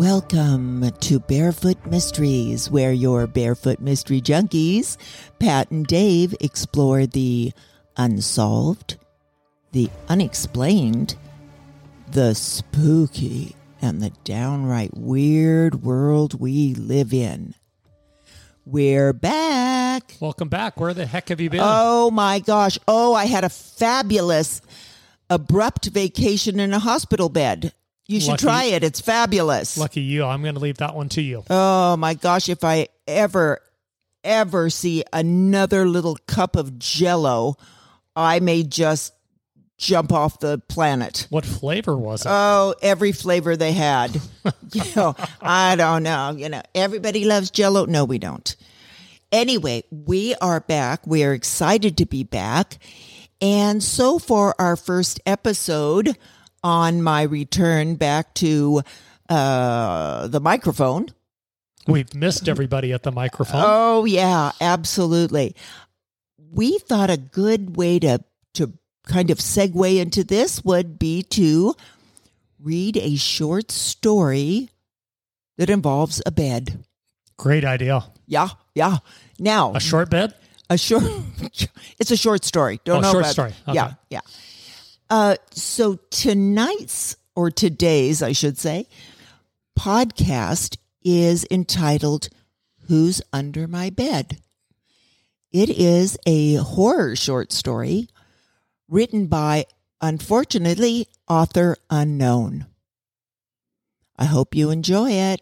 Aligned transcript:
Welcome 0.00 0.92
to 1.00 1.20
Barefoot 1.20 1.84
Mysteries, 1.84 2.70
where 2.70 2.90
your 2.90 3.26
barefoot 3.26 3.80
mystery 3.80 4.22
junkies, 4.22 4.96
Pat 5.38 5.70
and 5.70 5.86
Dave, 5.86 6.34
explore 6.40 7.04
the 7.04 7.52
unsolved, 7.98 8.96
the 9.72 9.90
unexplained, 10.08 11.16
the 12.12 12.32
spooky, 12.34 13.54
and 13.82 14.00
the 14.00 14.08
downright 14.24 14.96
weird 14.96 15.82
world 15.82 16.40
we 16.40 16.72
live 16.76 17.12
in. 17.12 17.54
We're 18.64 19.12
back. 19.12 20.16
Welcome 20.18 20.48
back. 20.48 20.80
Where 20.80 20.94
the 20.94 21.04
heck 21.04 21.28
have 21.28 21.42
you 21.42 21.50
been? 21.50 21.60
Oh 21.62 22.10
my 22.10 22.38
gosh. 22.38 22.78
Oh, 22.88 23.12
I 23.12 23.26
had 23.26 23.44
a 23.44 23.50
fabulous, 23.50 24.62
abrupt 25.28 25.88
vacation 25.88 26.58
in 26.58 26.72
a 26.72 26.78
hospital 26.78 27.28
bed. 27.28 27.74
You 28.10 28.18
should 28.18 28.30
Lucky- 28.30 28.42
try 28.42 28.64
it. 28.64 28.82
It's 28.82 29.00
fabulous. 29.00 29.78
Lucky 29.78 30.00
you. 30.00 30.24
I'm 30.24 30.42
going 30.42 30.54
to 30.56 30.60
leave 30.60 30.78
that 30.78 30.96
one 30.96 31.08
to 31.10 31.22
you. 31.22 31.44
Oh 31.48 31.96
my 31.96 32.14
gosh, 32.14 32.48
if 32.48 32.64
I 32.64 32.88
ever, 33.06 33.60
ever 34.24 34.68
see 34.68 35.04
another 35.12 35.86
little 35.88 36.16
cup 36.26 36.56
of 36.56 36.76
jello, 36.76 37.54
I 38.16 38.40
may 38.40 38.64
just 38.64 39.12
jump 39.78 40.12
off 40.12 40.40
the 40.40 40.58
planet. 40.68 41.28
What 41.30 41.46
flavor 41.46 41.96
was 41.96 42.26
it? 42.26 42.28
Oh, 42.28 42.74
every 42.82 43.12
flavor 43.12 43.56
they 43.56 43.72
had. 43.72 44.12
you 44.72 44.82
know, 44.96 45.14
I 45.40 45.76
don't 45.76 46.02
know. 46.02 46.34
You 46.36 46.48
know, 46.48 46.62
everybody 46.74 47.24
loves 47.24 47.52
jello. 47.52 47.84
No, 47.84 48.04
we 48.04 48.18
don't. 48.18 48.56
Anyway, 49.30 49.84
we 49.92 50.34
are 50.40 50.58
back. 50.58 51.06
We 51.06 51.22
are 51.22 51.32
excited 51.32 51.96
to 51.98 52.06
be 52.06 52.24
back. 52.24 52.78
And 53.40 53.80
so 53.80 54.18
for 54.18 54.60
our 54.60 54.74
first 54.74 55.20
episode 55.24 56.16
on 56.62 57.02
my 57.02 57.22
return 57.22 57.94
back 57.96 58.34
to 58.34 58.82
uh, 59.28 60.26
the 60.28 60.40
microphone, 60.40 61.08
We've 61.86 62.14
missed 62.14 62.46
everybody 62.48 62.92
at 62.92 63.02
the 63.04 63.10
microphone. 63.10 63.62
Oh 63.64 64.04
yeah, 64.04 64.52
absolutely. 64.60 65.56
We 66.52 66.78
thought 66.78 67.08
a 67.10 67.16
good 67.16 67.74
way 67.76 67.98
to 68.00 68.22
to 68.54 68.72
kind 69.06 69.30
of 69.30 69.38
segue 69.38 69.98
into 69.98 70.22
this 70.22 70.62
would 70.62 70.98
be 70.98 71.22
to 71.24 71.74
read 72.60 72.96
a 72.98 73.16
short 73.16 73.72
story 73.72 74.68
that 75.56 75.70
involves 75.70 76.22
a 76.26 76.30
bed. 76.30 76.84
Great 77.38 77.64
idea. 77.64 78.04
Yeah, 78.26 78.48
yeah. 78.74 78.98
Now 79.38 79.72
A 79.74 79.80
short 79.80 80.10
bed? 80.10 80.34
a 80.68 80.76
short 80.76 81.02
it's 81.98 82.10
a 82.10 82.16
short 82.16 82.44
story. 82.44 82.78
Don't 82.84 82.98
Oh, 82.98 83.00
know 83.00 83.10
short 83.12 83.22
about- 83.24 83.32
story. 83.32 83.54
Okay. 83.66 83.74
Yeah, 83.74 83.94
yeah. 84.10 84.20
Uh 85.10 85.36
so 85.50 85.96
tonight's 86.10 87.16
or 87.34 87.50
today's, 87.50 88.22
I 88.22 88.32
should 88.32 88.58
say, 88.58 88.86
podcast 89.78 90.76
is 91.02 91.46
entitled 91.50 92.28
Who's 92.86 93.22
Under 93.32 93.66
My 93.66 93.90
Bed? 93.90 94.38
It 95.52 95.70
is 95.70 96.16
a 96.26 96.54
horror 96.56 97.16
short 97.16 97.52
story 97.52 98.08
written 98.88 99.26
by 99.26 99.66
unfortunately 100.00 101.08
author 101.28 101.76
unknown. 101.88 102.66
I 104.16 104.26
hope 104.26 104.54
you 104.54 104.70
enjoy 104.70 105.12
it. 105.12 105.40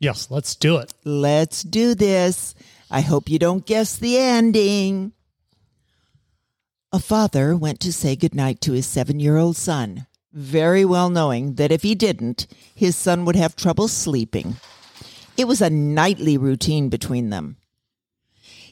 Yes, 0.00 0.30
let's 0.30 0.54
do 0.54 0.76
it. 0.76 0.94
Let's 1.04 1.62
do 1.62 1.94
this. 1.94 2.54
I 2.90 3.00
hope 3.00 3.28
you 3.28 3.38
don't 3.38 3.66
guess 3.66 3.96
the 3.96 4.16
ending. 4.18 5.12
A 6.90 6.98
father 6.98 7.54
went 7.54 7.80
to 7.80 7.92
say 7.92 8.16
goodnight 8.16 8.62
to 8.62 8.72
his 8.72 8.86
seven 8.86 9.20
year 9.20 9.36
old 9.36 9.56
son, 9.56 10.06
very 10.32 10.86
well 10.86 11.10
knowing 11.10 11.56
that 11.56 11.70
if 11.70 11.82
he 11.82 11.94
didn't, 11.94 12.46
his 12.74 12.96
son 12.96 13.26
would 13.26 13.36
have 13.36 13.54
trouble 13.54 13.88
sleeping. 13.88 14.56
It 15.36 15.46
was 15.46 15.60
a 15.60 15.68
nightly 15.68 16.38
routine 16.38 16.88
between 16.88 17.28
them. 17.28 17.58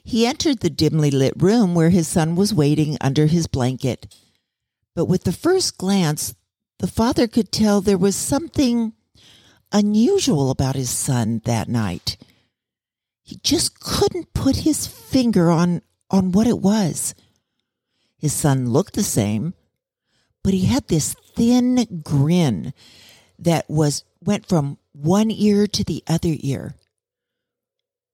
He 0.02 0.26
entered 0.26 0.60
the 0.60 0.70
dimly 0.70 1.10
lit 1.10 1.34
room 1.36 1.74
where 1.74 1.90
his 1.90 2.08
son 2.08 2.36
was 2.36 2.54
waiting 2.54 2.96
under 3.02 3.26
his 3.26 3.46
blanket. 3.46 4.16
But 4.94 5.04
with 5.04 5.24
the 5.24 5.32
first 5.32 5.76
glance, 5.76 6.34
the 6.78 6.86
father 6.86 7.26
could 7.26 7.52
tell 7.52 7.82
there 7.82 7.98
was 7.98 8.16
something 8.16 8.94
unusual 9.72 10.50
about 10.50 10.74
his 10.74 10.88
son 10.88 11.42
that 11.44 11.68
night. 11.68 12.16
He 13.22 13.36
just 13.42 13.78
couldn't 13.78 14.32
put 14.32 14.56
his 14.56 14.86
finger 14.86 15.50
on, 15.50 15.82
on 16.10 16.32
what 16.32 16.46
it 16.46 16.60
was. 16.60 17.14
His 18.18 18.32
son 18.32 18.70
looked 18.70 18.94
the 18.94 19.02
same, 19.02 19.54
but 20.42 20.54
he 20.54 20.66
had 20.66 20.88
this 20.88 21.14
thin 21.34 22.00
grin 22.02 22.72
that 23.38 23.68
was 23.68 24.04
went 24.24 24.46
from 24.46 24.78
one 24.92 25.30
ear 25.30 25.66
to 25.66 25.84
the 25.84 26.02
other 26.06 26.34
ear. 26.40 26.74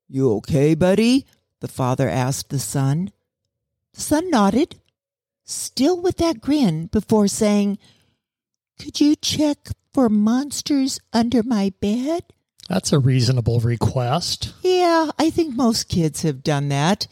You 0.09 0.33
okay, 0.37 0.75
buddy? 0.75 1.27
The 1.61 1.69
father 1.69 2.09
asked 2.09 2.51
the 2.51 2.59
son. 2.59 3.13
The 3.95 4.01
son 4.01 4.31
nodded, 4.31 4.81
still 5.45 6.01
with 6.01 6.17
that 6.17 6.41
grin, 6.41 6.87
before 6.87 7.29
saying, 7.29 7.79
Could 8.81 9.01
you 9.01 9.15
check 9.17 9.69
for 9.95 10.09
monsters 10.09 10.99
under 11.13 11.43
my 11.43 11.73
bed? 11.81 12.25
That's 12.69 12.93
a 12.93 12.99
reasonable 12.99 13.61
request. 13.61 14.55
Yeah, 14.63 15.11
I 15.19 15.31
think 15.31 15.55
most 15.55 15.89
kids 15.89 16.23
have 16.23 16.43
done 16.43 16.69
that. 16.71 17.07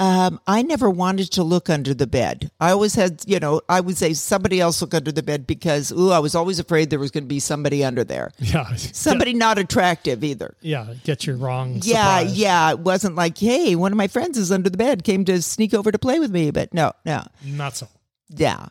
Um, 0.00 0.40
I 0.46 0.62
never 0.62 0.88
wanted 0.88 1.30
to 1.32 1.42
look 1.42 1.68
under 1.68 1.92
the 1.92 2.06
bed. 2.06 2.50
I 2.58 2.70
always 2.70 2.94
had, 2.94 3.22
you 3.26 3.38
know, 3.38 3.60
I 3.68 3.80
would 3.80 3.98
say 3.98 4.14
somebody 4.14 4.58
else 4.58 4.80
look 4.80 4.94
under 4.94 5.12
the 5.12 5.22
bed 5.22 5.46
because, 5.46 5.92
ooh, 5.92 6.10
I 6.10 6.18
was 6.20 6.34
always 6.34 6.58
afraid 6.58 6.88
there 6.88 6.98
was 6.98 7.10
going 7.10 7.24
to 7.24 7.28
be 7.28 7.38
somebody 7.38 7.84
under 7.84 8.02
there. 8.02 8.32
Yeah. 8.40 8.74
Somebody 8.76 9.34
not 9.34 9.58
attractive 9.58 10.24
either. 10.24 10.56
Yeah, 10.62 10.94
get 11.04 11.26
your 11.26 11.36
wrong 11.36 11.80
Yeah, 11.82 12.20
surprise. 12.20 12.38
yeah. 12.38 12.70
It 12.70 12.78
wasn't 12.78 13.14
like, 13.14 13.36
hey, 13.36 13.76
one 13.76 13.92
of 13.92 13.98
my 13.98 14.08
friends 14.08 14.38
is 14.38 14.50
under 14.50 14.70
the 14.70 14.78
bed, 14.78 15.04
came 15.04 15.24
to 15.26 15.42
sneak 15.42 15.74
over 15.74 15.92
to 15.92 15.98
play 15.98 16.18
with 16.18 16.30
me. 16.30 16.50
But 16.50 16.72
no, 16.72 16.92
no. 17.04 17.22
Not 17.44 17.76
so. 17.76 17.86
Yeah. 18.30 18.68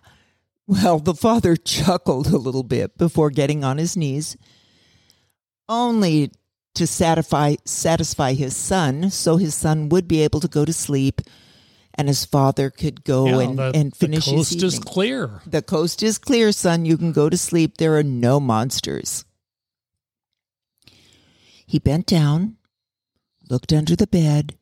Well, 0.65 0.97
the 0.97 1.13
father 1.13 1.55
chuckled 1.75 2.27
a 2.27 2.37
little 2.37 2.63
bit 2.63 2.97
before 2.97 3.29
getting 3.29 3.63
on 3.63 3.77
his 3.77 3.95
knees, 3.95 4.35
only 5.67 6.31
to 6.75 6.87
satisfy 6.87 7.55
satisfy 7.65 8.33
his 8.33 8.55
son, 8.55 9.09
so 9.09 9.37
his 9.37 9.55
son 9.55 9.89
would 9.89 10.07
be 10.07 10.21
able 10.21 10.39
to 10.39 10.47
go 10.47 10.65
to 10.65 10.73
sleep, 10.73 11.21
and 11.93 12.07
his 12.07 12.25
father 12.25 12.69
could 12.69 13.03
go 13.03 13.25
Yeah, 13.25 13.39
and, 13.39 13.59
the, 13.59 13.71
and 13.75 13.91
the 13.91 13.95
finish 13.95 14.25
his 14.25 14.33
coast 14.33 14.63
is 14.63 14.79
clear. 14.79 15.41
The 15.45 15.61
coast 15.61 16.03
is 16.03 16.17
clear, 16.17 16.51
son. 16.51 16.85
You 16.85 16.97
can 16.97 17.11
go 17.11 17.29
to 17.29 17.37
sleep. 17.37 17.77
There 17.77 17.97
are 17.97 18.03
no 18.03 18.39
monsters. 18.39 19.25
He 21.65 21.79
bent 21.79 22.07
down, 22.07 22.57
looked 23.49 23.73
under 23.73 23.95
the 23.95 24.07
bed, 24.07 24.57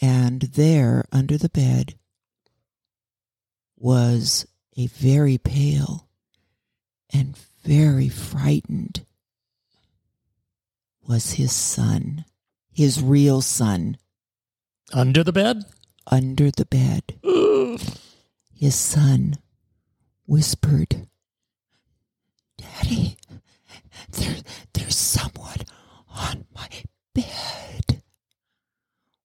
and 0.00 0.42
there, 0.42 1.04
under 1.10 1.38
the 1.38 1.48
bed, 1.48 1.94
was 3.76 4.46
a 4.76 4.86
very 4.86 5.38
pale 5.38 6.08
and 7.12 7.36
very 7.64 8.08
frightened 8.08 9.04
was 11.08 11.32
his 11.32 11.52
son, 11.52 12.24
his 12.72 13.02
real 13.02 13.40
son, 13.40 13.96
Under 14.92 15.22
the 15.24 15.32
bed? 15.32 15.64
under 16.08 16.50
the 16.52 16.64
bed. 16.66 17.02
His 18.54 18.74
son 18.76 19.34
whispered, 20.26 21.08
Daddy, 22.56 23.16
there, 24.12 24.36
there's 24.72 24.96
someone 24.96 25.58
on 26.08 26.46
my 26.54 26.68
bed. 27.14 28.02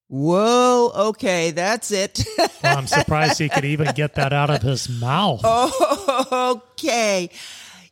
Whoa, 0.08 0.92
okay, 1.10 1.52
that's 1.52 1.92
it. 1.92 2.26
Well, 2.38 2.78
I'm 2.78 2.88
surprised 2.88 3.40
he 3.40 3.48
could 3.48 3.64
even 3.66 3.94
get 3.94 4.16
that 4.16 4.34
out 4.34 4.50
of 4.50 4.62
his 4.62 4.90
mouth. 4.90 5.42
Oh, 5.46 6.62
okay. 6.74 7.30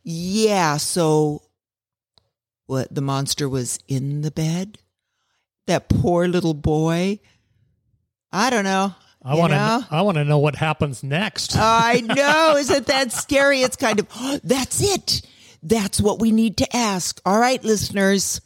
Yeah, 0.04 0.78
so 0.78 1.44
what 2.70 2.94
the 2.94 3.02
monster 3.02 3.50
was 3.50 3.80
in 3.88 4.22
the 4.22 4.30
bed? 4.30 4.78
That 5.66 5.90
poor 5.90 6.28
little 6.28 6.54
boy. 6.54 7.20
I 8.32 8.52
don't 8.52 8.64
know. 8.64 8.94
I 9.24 9.34
want 9.34 9.52
to. 9.54 9.58
know? 9.58 9.84
I 9.90 10.02
want 10.04 10.18
to 10.18 10.24
know 10.24 10.38
what 10.38 10.56
happens 10.56 11.02
next. 11.04 11.56
I 11.58 12.02
know. 12.06 12.58
Isn't 12.58 12.86
that 12.86 13.12
scary? 13.12 13.62
It's 13.62 13.76
kind 13.76 14.00
of, 14.00 14.08
that's 14.44 14.82
it. 14.84 15.24
That's 15.64 16.00
what 16.00 16.20
we 16.20 16.32
need 16.32 16.58
to 16.58 16.76
ask. 16.76 17.20
All 17.26 17.40
right, 17.40 17.62
listeners, 17.64 18.40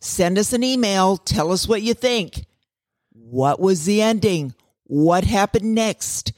send 0.00 0.36
us 0.36 0.52
an 0.52 0.64
email. 0.64 1.16
Tell 1.16 1.52
us 1.52 1.68
what 1.68 1.80
you 1.80 1.94
think. 1.94 2.44
What 3.12 3.60
was 3.60 3.84
the 3.84 4.02
ending? 4.02 4.52
What 4.82 5.22
happened 5.22 5.76
next? 5.76 6.32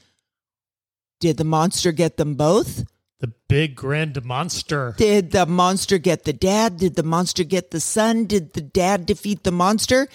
Did 1.19 1.37
the 1.37 1.45
monster 1.45 1.91
get 1.91 2.17
them 2.17 2.35
both? 2.35 2.85
The 3.21 3.31
big 3.47 3.75
grand 3.75 4.23
monster. 4.25 4.93
Did 4.97 5.31
the 5.31 5.45
monster 5.45 5.97
get 5.97 6.25
the 6.25 6.33
dad? 6.33 6.77
Did 6.77 6.95
the 6.95 7.03
monster 7.03 7.43
get 7.43 7.71
the 7.71 7.79
son? 7.79 8.25
Did 8.25 8.53
the 8.53 8.61
dad 8.61 9.05
defeat 9.05 9.43
the 9.43 9.51
monster? 9.51 10.07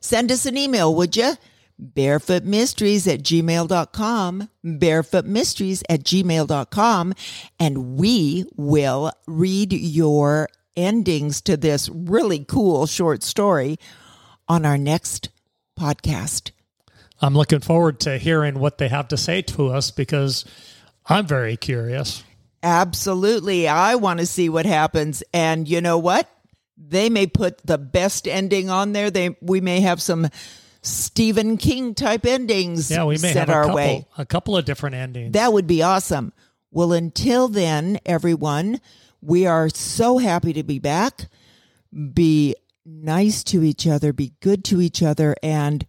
Send 0.00 0.32
us 0.32 0.46
an 0.46 0.56
email, 0.56 0.94
would 0.94 1.16
you? 1.16 1.34
barefootmysteries 1.82 3.12
at 3.12 3.22
gmail.com, 3.22 4.48
barefootmysteries 4.64 5.82
at 5.88 6.04
gmail.com, 6.04 7.14
and 7.58 7.96
we 7.98 8.44
will 8.56 9.12
read 9.26 9.72
your 9.72 10.48
endings 10.76 11.40
to 11.42 11.56
this 11.56 11.88
really 11.88 12.44
cool 12.44 12.86
short 12.86 13.22
story 13.22 13.78
on 14.48 14.64
our 14.64 14.78
next 14.78 15.30
podcast. 15.78 16.50
I'm 17.20 17.34
looking 17.34 17.60
forward 17.60 18.00
to 18.00 18.18
hearing 18.18 18.58
what 18.58 18.78
they 18.78 18.88
have 18.88 19.08
to 19.08 19.16
say 19.16 19.42
to 19.42 19.68
us 19.68 19.90
because 19.90 20.44
I'm 21.06 21.26
very 21.26 21.56
curious. 21.56 22.24
Absolutely. 22.62 23.66
I 23.68 23.96
want 23.96 24.20
to 24.20 24.26
see 24.26 24.48
what 24.48 24.66
happens. 24.66 25.22
And 25.32 25.68
you 25.68 25.80
know 25.80 25.98
what? 25.98 26.28
They 26.76 27.10
may 27.10 27.26
put 27.26 27.58
the 27.66 27.78
best 27.78 28.26
ending 28.28 28.70
on 28.70 28.92
there. 28.92 29.10
They 29.10 29.36
we 29.40 29.60
may 29.60 29.80
have 29.80 30.00
some 30.02 30.28
Stephen 30.82 31.56
King 31.56 31.94
type 31.94 32.26
endings 32.26 32.90
Yeah, 32.90 33.04
we 33.04 33.14
may 33.14 33.32
sent 33.32 33.38
have 33.38 33.48
a 33.48 33.52
our 33.52 33.62
couple, 33.64 33.76
way. 33.76 34.06
a 34.18 34.26
couple 34.26 34.56
of 34.56 34.64
different 34.64 34.96
endings. 34.96 35.32
That 35.32 35.52
would 35.52 35.66
be 35.66 35.82
awesome. 35.82 36.32
Well, 36.70 36.92
until 36.92 37.48
then, 37.48 37.98
everyone, 38.06 38.80
we 39.20 39.46
are 39.46 39.68
so 39.68 40.18
happy 40.18 40.52
to 40.54 40.62
be 40.62 40.78
back. 40.78 41.28
Be 42.14 42.56
nice 42.84 43.44
to 43.44 43.62
each 43.62 43.86
other, 43.86 44.12
be 44.12 44.32
good 44.40 44.64
to 44.64 44.80
each 44.80 45.02
other, 45.02 45.36
and 45.42 45.86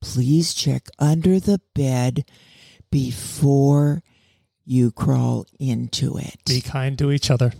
please 0.00 0.54
check 0.54 0.88
under 0.98 1.38
the 1.40 1.60
bed 1.74 2.24
before 2.90 4.02
you 4.64 4.90
crawl 4.90 5.46
into 5.58 6.16
it. 6.16 6.36
Be 6.46 6.60
kind 6.60 6.98
to 6.98 7.10
each 7.10 7.30
other. 7.30 7.52